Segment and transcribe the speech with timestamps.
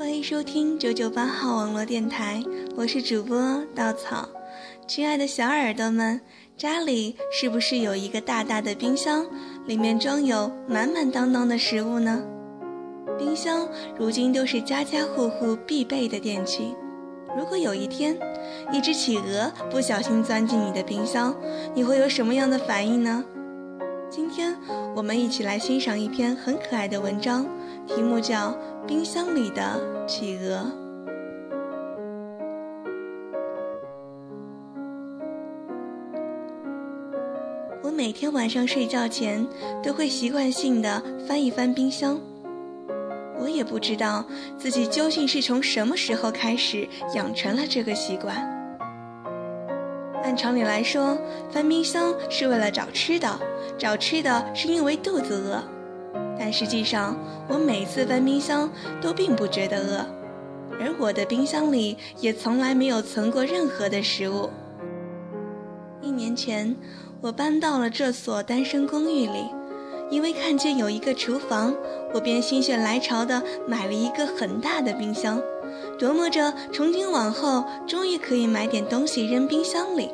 [0.00, 2.42] 欢迎收听九九八号网络电台，
[2.74, 4.26] 我是主播稻草。
[4.86, 6.18] 亲爱的小耳朵们，
[6.56, 9.26] 家里是不是有一个大大的冰箱，
[9.66, 12.24] 里面装有满满当当的食物呢？
[13.18, 13.68] 冰箱
[13.98, 16.74] 如今都是家家户户必备的电器。
[17.36, 18.18] 如果有一天，
[18.72, 21.36] 一只企鹅不小心钻进你的冰箱，
[21.74, 23.22] 你会有什么样的反应呢？
[24.08, 24.56] 今天
[24.96, 27.46] 我们一起来欣赏一篇很可爱的文章，
[27.86, 28.50] 题目叫
[28.86, 30.56] 《冰箱里的企鹅》。
[37.82, 39.46] 我每天晚上睡觉前
[39.82, 42.18] 都会习惯性的翻一翻冰箱。
[43.38, 44.24] 我也不知道
[44.58, 48.36] 自己究竟是从什么时候开始养成了这个习惯。
[50.22, 51.16] 按常理来说，
[51.50, 53.40] 翻冰箱是为了找吃的，
[53.78, 55.79] 找吃的是因为肚子饿。
[56.40, 57.14] 但实际上，
[57.46, 60.06] 我每次翻冰箱都并不觉得饿，
[60.80, 64.48] 而我的冰箱里也从来没有存过任何的食物。
[66.00, 66.74] 一年前，
[67.20, 69.44] 我搬到了这所单身公寓里。
[70.10, 71.72] 因为看见有一个厨房，
[72.14, 75.40] 我便心血来潮地买了一个很大的冰箱，
[76.00, 80.10] 琢磨着从今往后终于可以买点东西扔冰箱里，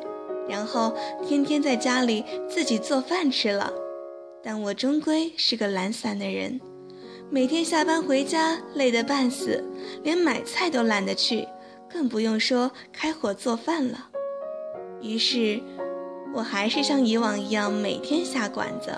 [0.47, 0.93] 然后
[1.25, 3.71] 天天在家里自己做饭吃了。
[4.43, 6.59] 但我终归是个懒散的人，
[7.29, 9.63] 每天下班回家累得半死，
[10.03, 11.47] 连买菜都懒得去，
[11.89, 14.07] 更不用说开火做饭了。
[15.01, 15.61] 于是，
[16.33, 18.91] 我还是像以往一样每天下馆子。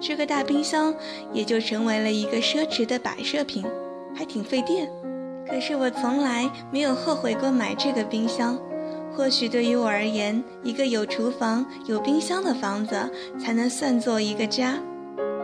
[0.00, 0.94] 这个大冰箱
[1.32, 3.64] 也就成为了一个奢侈的摆设品，
[4.14, 4.90] 还挺费电。
[5.46, 8.58] 可是我从来没有后悔过买这个冰箱。
[9.16, 12.96] 或许对于我而言，一个有厨房、有冰箱的房子
[13.38, 14.78] 才能算作一个家。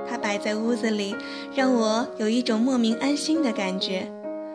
[0.09, 1.14] 它摆在屋子里，
[1.55, 4.11] 让我有一种莫名安心的感觉。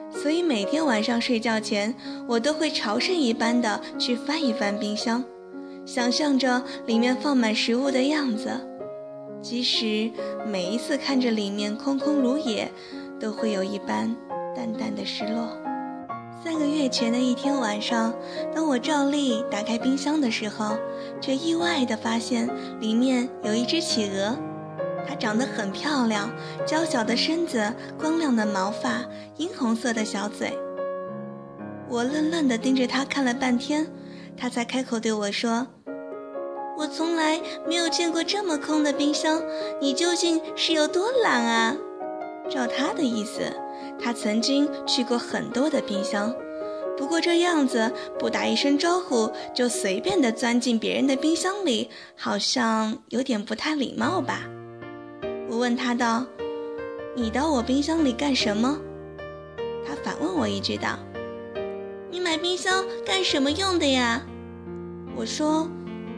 [0.10, 1.94] 所以每天晚上睡觉前，
[2.28, 5.24] 我都会朝圣一般的去翻一翻冰箱，
[5.86, 8.50] 想象着里面放满食物的样子。
[9.42, 10.12] 即使
[10.46, 12.72] 每一次看着里面空空如也，
[13.20, 14.16] 都会有一般
[14.56, 15.50] 淡淡的失落。
[16.44, 18.12] 三个月前的一天晚上，
[18.56, 20.76] 当我照例打开冰箱的时候，
[21.22, 24.36] 却意外地发现里面有一只企鹅。
[25.08, 26.32] 它长得很漂亮，
[26.66, 29.06] 娇小的身子，光亮的毛发，
[29.38, 30.58] 殷红色的小嘴。
[31.88, 33.86] 我愣愣地盯着它看了半天，
[34.36, 35.68] 它才开口对我说。
[36.76, 39.40] 我从来没有见过这么空的冰箱，
[39.80, 41.78] 你究竟是有多懒啊？
[42.50, 43.42] 照他的意思，
[44.02, 46.34] 他曾经去过很多的冰箱，
[46.98, 54.42] 不过这样子不打一声招呼就随便的钻进别人的冰箱里，好像有点不太礼貌吧？
[55.50, 56.26] 我问他道
[57.16, 58.78] ：“你到我冰箱里干什么？”
[59.86, 61.00] 他反问我一句道
[62.12, 64.22] ：“你买冰箱干什么用的呀？”
[65.16, 65.68] 我说。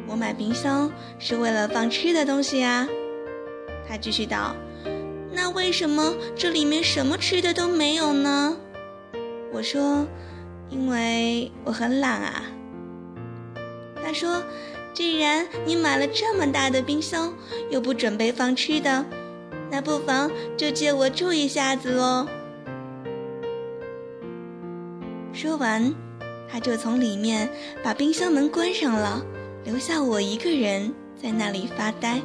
[0.06, 2.86] 我买冰箱是为了放吃的东西呀，
[3.88, 4.54] 他继续道
[5.34, 8.56] ：“那为什么这里面什么吃的都没有呢？”
[9.52, 10.06] 我说
[10.70, 12.44] ：“因为我很懒啊。”
[14.04, 14.44] 他说
[14.94, 17.34] ：“既然你买了这么大的冰箱，
[17.70, 19.06] 又不准备放吃的，
[19.72, 22.28] 那不妨就借我住一下子喽。”
[25.34, 25.94] 说完，
[26.48, 27.50] 他就从里面
[27.84, 29.26] 把冰箱门关上了。
[29.66, 32.22] 留下我一个人在那里发呆。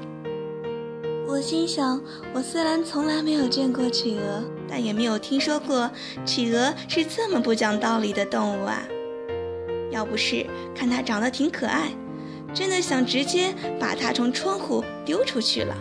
[1.31, 2.01] 我心想，
[2.33, 5.91] 我虽然从来没有见过企鹅，但也没有听说过
[6.25, 8.83] 企鹅是这么不讲道理的动物啊！
[9.91, 11.91] 要不是看它长得挺可爱，
[12.55, 15.77] 真的想直接把它从窗户丢出去了。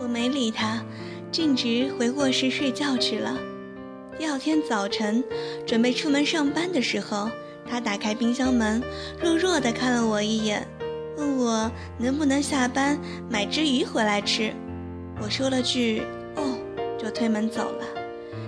[0.00, 0.82] 我没理它，
[1.30, 3.38] 径直回卧室睡觉去了。
[4.18, 5.22] 第二天早晨，
[5.66, 7.28] 准备出门上班的时候。
[7.64, 8.82] 它打开冰箱门，
[9.22, 10.66] 弱弱地看了我一眼，
[11.16, 12.98] 问我能不能下班
[13.30, 14.52] 买只鱼回来吃。
[15.22, 16.02] 我说了句
[16.34, 16.58] “哦”，
[16.98, 17.86] 就推门走了，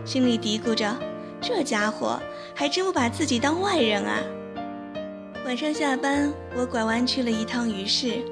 [0.05, 0.93] 心里嘀咕着：
[1.41, 2.21] 这家伙
[2.53, 4.19] 还真不把自己当外人啊。
[5.47, 8.25] 晚上下班，我拐弯去了一趟鱼市，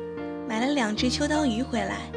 [0.49, 2.11] 买了两只秋刀鱼回来。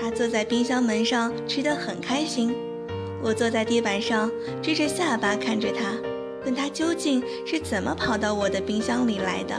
[0.00, 2.56] 他坐在冰箱门上吃得很开心，
[3.22, 4.30] 我坐在地板上
[4.62, 5.92] 支着下巴看着他。
[6.46, 9.54] 问他究竟是怎么跑到我的冰箱里来的？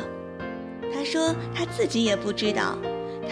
[0.91, 2.75] 他说他自己也不知道，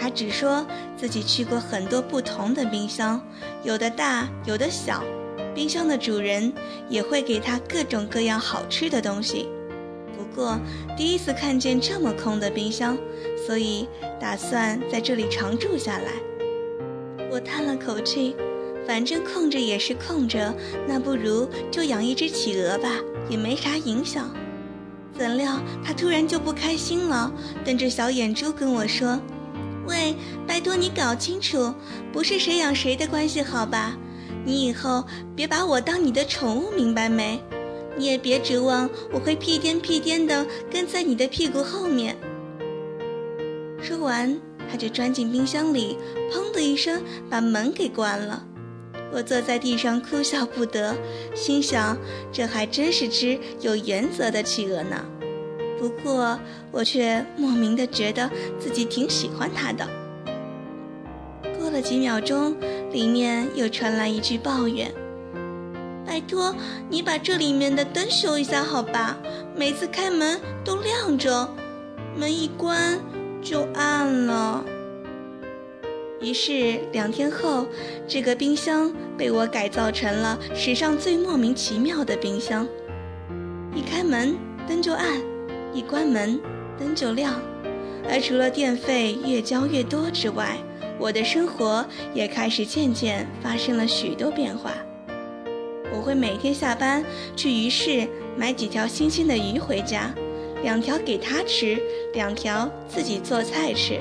[0.00, 0.66] 他只说
[0.96, 3.20] 自己去过很多不同的冰箱，
[3.62, 5.04] 有的大，有的小。
[5.54, 6.52] 冰箱的主人
[6.88, 9.48] 也会给他各种各样好吃的东西。
[10.16, 10.58] 不过
[10.96, 12.96] 第一次看见这么空的冰箱，
[13.46, 13.86] 所以
[14.18, 16.12] 打算在这里常住下来。
[17.30, 18.34] 我叹了口气。
[18.86, 20.52] 反正空着也是空着，
[20.88, 22.88] 那不如就养一只企鹅吧，
[23.28, 24.34] 也没啥影响。
[25.16, 27.30] 怎料他突然就不开心了，
[27.64, 29.20] 瞪着小眼珠跟我说
[29.90, 30.14] ：“喂，
[30.46, 31.74] 拜托你搞清楚，
[32.12, 33.98] 不是谁养谁的关系，好吧？
[34.44, 35.04] 你以后
[35.34, 37.42] 别把我当你的宠物，明白没？
[37.96, 42.16] 你也别指望我会屁颠屁颠的跟在你的屁股后面。”
[43.82, 44.40] 说完，
[44.70, 45.98] 他就钻进冰箱里，
[46.32, 48.46] 砰的一声把门给关了。
[49.12, 50.96] 我坐在地上哭笑不得，
[51.34, 51.98] 心想：
[52.30, 55.04] 这还真是只有原则的企鹅呢。
[55.80, 56.38] 不过
[56.70, 59.88] 我却莫名的觉得自己挺喜欢它的。
[61.58, 62.54] 过了几秒钟，
[62.92, 64.92] 里面又传来一句抱怨
[66.06, 66.54] ：“拜托，
[66.90, 69.16] 你把这里面的灯修一下好吧？
[69.56, 71.48] 每次开门都亮着，
[72.14, 73.00] 门一关
[73.40, 74.62] 就暗了。”
[76.20, 77.66] 于是两天后，
[78.06, 82.68] 这个冰箱被我改造成了史上最莫名其妙的冰箱。
[83.74, 84.36] 一开门
[84.68, 85.22] 灯就暗，
[85.72, 86.40] 一关门
[86.78, 87.40] 灯就亮。
[88.08, 90.56] 而除了电费越交越多之外，
[90.98, 94.72] 我的生活也开始渐渐发生了许多变化。
[95.92, 97.04] 我会每天下班
[97.36, 100.14] 去鱼市买几条新鲜的鱼回家，
[100.62, 101.80] 两条给他吃，
[102.14, 104.00] 两条自己做菜吃。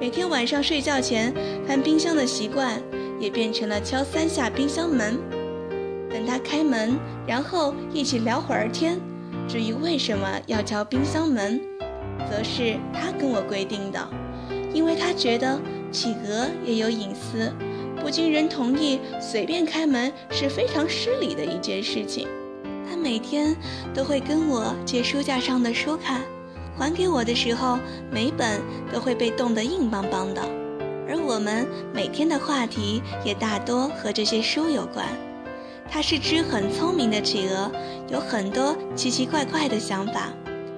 [0.00, 1.32] 每天晚上睡觉前
[1.66, 2.80] 翻冰箱的习惯，
[3.18, 5.18] 也变成了敲三下冰箱门，
[6.10, 9.00] 等他开门，然后一起聊会儿天。
[9.46, 11.60] 至于为什么要敲冰箱门，
[12.30, 14.08] 则是他跟我规定的，
[14.72, 15.60] 因为他觉得
[15.92, 17.52] 企鹅也有隐私，
[18.00, 22.26] 不经人同意随便开门是非常失礼的一件事情。
[22.88, 23.54] 他每天
[23.94, 26.22] 都会跟我借书架上的书看。
[26.76, 27.78] 还给我的时候，
[28.10, 28.60] 每本
[28.92, 30.42] 都会被冻得硬邦邦的，
[31.06, 35.06] 而我们每天的话题也大多和这些书有关。
[35.94, 37.70] 它是只很聪明的企鹅，
[38.10, 40.32] 有很多奇奇怪怪的想法，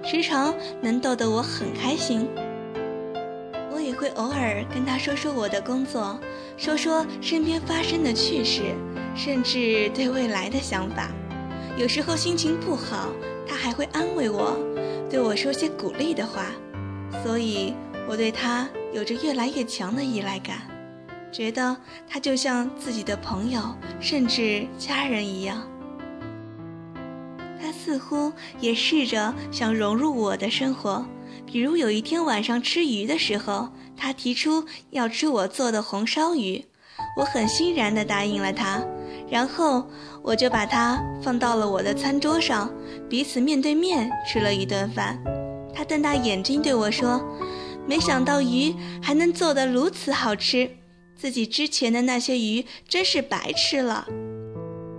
[0.05, 2.29] 时常能逗得我很开心。
[3.73, 6.21] 我也会偶尔跟他说说我的工作，
[6.59, 8.75] 说说身边发生的趣事，
[9.15, 11.11] 甚至对未来的想法。
[11.79, 13.09] 有时候心情不好，
[13.49, 14.55] 他还会安慰我。
[15.09, 16.49] 对我说些鼓励的话，
[17.25, 17.73] 所以
[18.07, 20.59] 我对他有着越来越强的依赖感，
[21.37, 21.77] 觉得
[22.09, 23.61] 他就像自己的朋友，
[24.01, 25.69] 甚至家人一样。
[27.61, 31.05] 他似乎也试着想融入我的生活，
[31.45, 36.65] 比如有一天晚上吃鱼的时候，他提出要吃我做的红烧鱼，
[37.19, 38.83] 我很欣然地答应了他。
[39.29, 39.87] 然后
[40.23, 42.73] 我就把它放到了我的餐桌上，
[43.11, 45.23] 彼此面对面吃了一顿饭。
[45.75, 47.21] 他瞪大眼睛对我说
[47.87, 50.71] ：“没想到鱼还能做得如此好吃，
[51.17, 54.07] 自己之前的那些鱼真是白吃了。”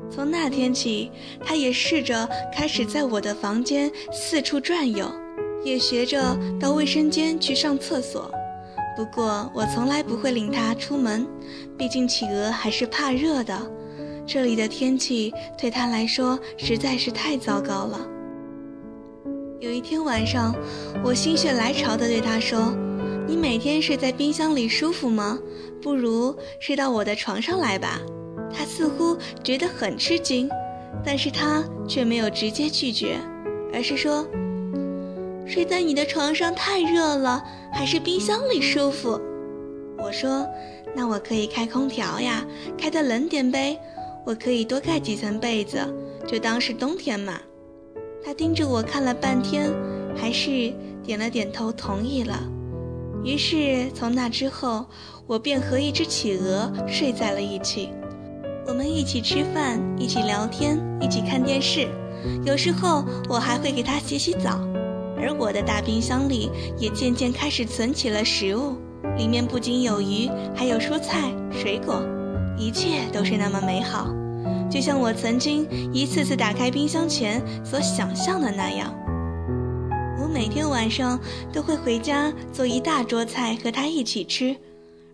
[0.09, 1.11] 从那天起，
[1.43, 5.05] 他也试着开始在我的房间四处转悠，
[5.63, 8.31] 也学着到卫生间去上厕所。
[8.95, 11.27] 不过我从来不会领他出门，
[11.77, 13.71] 毕竟企鹅还是怕热的。
[14.25, 18.07] 这里的天气对他来说实在是太糟糕了。
[19.59, 20.55] 有一天晚上，
[21.03, 22.73] 我心血来潮地对他说
[23.27, 25.37] ：“你每天睡在冰箱里舒服吗？
[25.81, 28.01] 不如睡到我的床上来吧。”
[28.53, 30.49] 他似乎觉得很吃惊，
[31.03, 33.17] 但是他却没有直接拒绝，
[33.73, 34.25] 而是说
[35.45, 37.43] ：“睡在你的床上太热了，
[37.73, 39.19] 还是冰箱里舒服。”
[39.99, 40.47] 我说
[40.95, 42.45] ：“那我可以开空调呀，
[42.77, 43.77] 开得冷点呗。”
[44.25, 45.79] 我可以多盖几层被子，
[46.27, 47.39] 就当是冬天嘛。
[48.21, 49.71] 他盯着我看了半天，
[50.17, 52.37] 还是点了点头，同意了。
[53.23, 54.85] 于是从那之后，
[55.27, 57.89] 我便和一只企鹅睡在了一起。
[58.65, 61.87] 我们一起吃饭，一起聊天，一起看电视。
[62.45, 64.59] 有时候我还会给它洗洗澡。
[65.19, 68.77] 而我的大冰箱里也渐渐开始存起了食物，
[69.17, 72.01] 里面不仅有鱼，还有蔬菜、水果。
[72.57, 74.07] 一切都是那么美好，
[74.69, 78.93] 就像我曾经一次次打开冰箱前所想象的那样。
[80.21, 81.19] 我每天晚上
[81.51, 84.55] 都会回家做一大桌菜和它一起吃，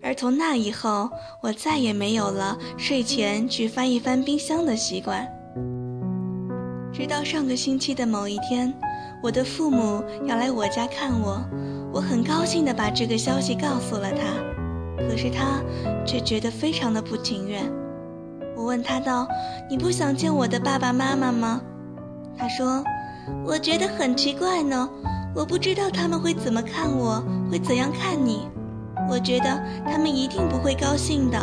[0.03, 5.25] 而从那以后，我再也没有了睡前去翻一翻冰箱的习惯。
[6.91, 8.71] 直到上个星期的某一天，
[9.23, 11.41] 我的父母要来我家看我，
[11.93, 14.27] 我很高兴地把这个消息告诉了他。
[15.07, 15.61] 可是他
[16.05, 17.63] 却觉得非常的不情愿。
[18.55, 19.27] 我问他道
[19.69, 21.61] ：“你不想见我的爸爸妈妈吗？”
[22.37, 22.83] 他说
[23.43, 24.87] ：“我觉得很奇怪呢，
[25.33, 28.47] 我不知道他们会怎么看我，会怎样看你。
[29.09, 31.39] 我觉得他们一定不会高兴的。”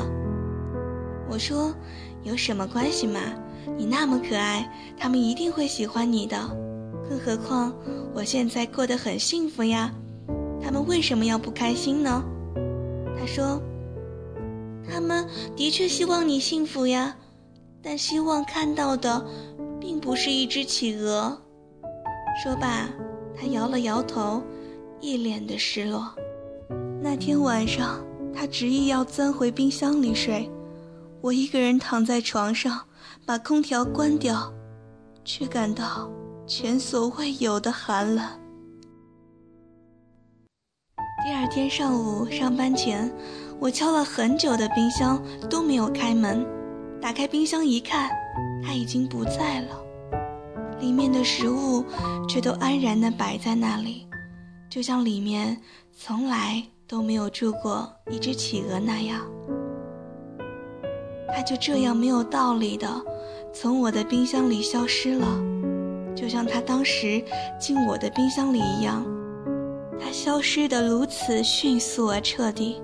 [1.31, 1.75] 我说
[2.25, 3.21] ：“有什么关系嘛？
[3.77, 6.37] 你那么可爱，他们一定会喜欢你的。
[7.09, 7.73] 更何况
[8.15, 9.93] 我现在过得很幸福呀，
[10.63, 12.23] 他们为什么要不开心呢？”
[13.19, 13.61] 他说
[14.91, 17.15] ：“他们的确希望你幸福呀，
[17.83, 19.25] 但希望看到的，
[19.79, 21.39] 并不是一只企鹅。”
[22.43, 22.89] 说罢，
[23.37, 24.43] 他摇了摇头，
[25.01, 26.13] 一脸的失落。
[27.03, 27.99] 那天晚上，
[28.35, 30.51] 他执意要钻回冰箱里睡。
[31.23, 32.79] 我一个人躺在床上，
[33.25, 34.53] 把空调关掉，
[35.25, 36.11] 却感到
[36.47, 38.23] 前所未有的寒冷。
[41.25, 43.11] 第二天上午上班前，
[43.59, 46.47] 我敲了很久的冰箱都没有开门。
[47.01, 48.11] 打开冰箱一看，
[48.63, 49.83] 他已经不在了，
[50.79, 51.83] 里面的食物
[52.29, 54.07] 却都安然地摆在那里，
[54.69, 55.59] 就像里面
[55.97, 59.21] 从来都没有住过一只企鹅那样。
[61.29, 62.89] 它就这样没有道理的
[63.53, 65.25] 从我的冰箱里消失了，
[66.17, 67.23] 就像它当时
[67.61, 69.07] 进我的冰箱里一样。
[70.01, 72.83] 它消失的如此迅速而彻底，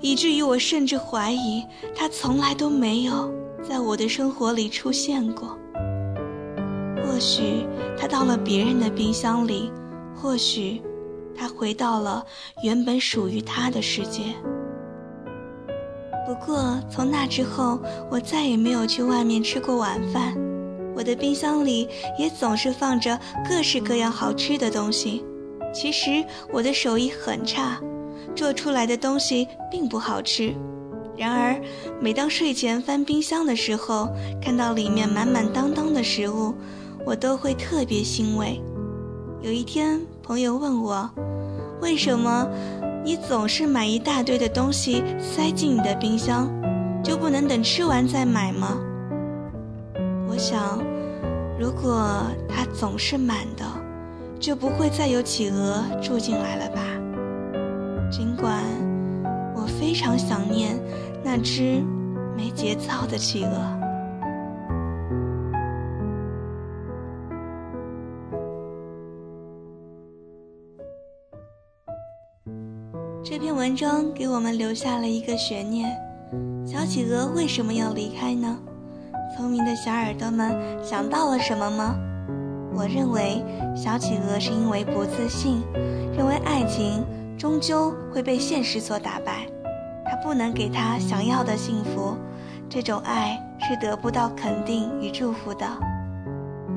[0.00, 3.32] 以至于我甚至怀疑它从来都没有
[3.62, 5.56] 在我的生活里出现过。
[7.06, 7.64] 或许
[7.96, 9.70] 它到了别人的冰箱里，
[10.12, 10.82] 或许
[11.36, 12.24] 他回到了
[12.62, 14.22] 原本属于他的世界。
[16.26, 17.78] 不过，从那之后，
[18.10, 20.34] 我再也没有去外面吃过晚饭。
[20.96, 21.88] 我的冰箱里
[22.18, 25.24] 也总是放着各式各样好吃的东西。
[25.72, 27.80] 其实我的手艺很差，
[28.34, 30.54] 做出来的东西并不好吃。
[31.16, 31.60] 然而，
[32.00, 34.08] 每当睡前翻冰箱的时候，
[34.40, 36.54] 看到里面满满当当的食物，
[37.04, 38.62] 我都会特别欣慰。
[39.42, 41.10] 有一天，朋友问我，
[41.82, 42.48] 为什么？
[43.04, 46.50] 你总是买一大堆的东西塞进你的冰箱，
[47.02, 48.78] 就不能等吃完再买吗？
[50.26, 50.82] 我想，
[51.60, 53.66] 如果它总是满的，
[54.40, 56.80] 就不会再有企鹅住进来了吧。
[58.10, 58.62] 尽管
[59.54, 60.80] 我非常想念
[61.22, 61.84] 那只
[62.34, 63.83] 没节操的企鹅。
[73.64, 75.90] 文章给我们留下了一个悬念：
[76.66, 78.58] 小企鹅为什么要离开呢？
[79.34, 80.54] 聪明的小耳朵们
[80.84, 81.96] 想到了什么吗？
[82.74, 83.42] 我认为
[83.74, 85.62] 小企鹅是因为不自信，
[86.14, 87.02] 认为爱情
[87.38, 89.46] 终究会被现实所打败，
[90.04, 92.14] 它不能给他想要的幸福，
[92.68, 95.66] 这种爱是得不到肯定与祝福的。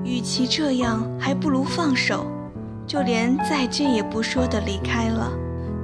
[0.05, 2.25] 与其这样，还不如放手，
[2.87, 5.29] 就连再见也不说的离开了。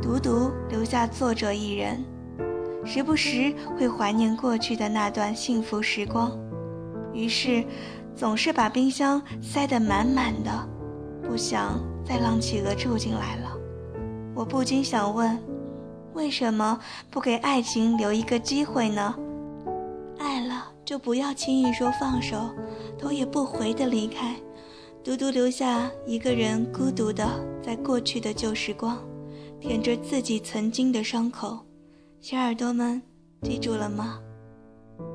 [0.03, 2.03] 独独留下作者一人，
[2.83, 6.38] 时不时会怀念过去的那段幸福时光，
[7.13, 7.63] 于是
[8.13, 10.51] 总是把冰箱塞得满满的，
[11.25, 13.57] 不想再让企鹅住进来了。
[14.36, 15.41] 我不禁想问：
[16.13, 16.77] 为什么
[17.10, 19.15] 不给爱情留一个机会呢？
[20.19, 22.50] 爱了就不要轻易说放手，
[23.00, 24.36] 头也不回的离开，
[25.01, 27.25] 独独留下一个人孤独的
[27.62, 28.98] 在过去的旧时光。
[29.63, 31.65] 舔着自己曾经的伤口，
[32.20, 33.01] 小耳朵们，
[33.43, 34.22] 记住了吗？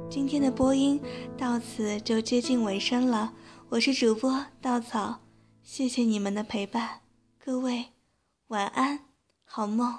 [0.09, 0.99] 今天的播音
[1.37, 3.35] 到此就接近尾声了，
[3.69, 5.21] 我是主播稻草，
[5.63, 7.01] 谢谢你们的陪伴，
[7.39, 7.89] 各位
[8.47, 9.01] 晚安，
[9.45, 9.99] 好梦。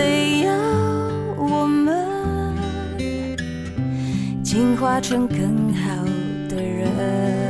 [0.00, 0.52] 得要
[1.36, 2.56] 我们
[4.42, 6.04] 进化成更好
[6.48, 7.49] 的人。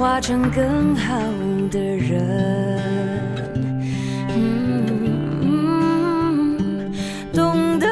[0.00, 1.14] 化成更好
[1.70, 2.24] 的人。
[4.34, 5.44] 嗯，
[7.34, 7.86] 懂得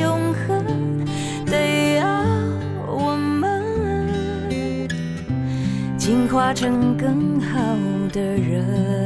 [0.00, 0.64] 永恒，
[1.44, 2.06] 得要
[2.86, 3.64] 我们
[5.98, 7.58] 进化成更好
[8.12, 9.01] 的人。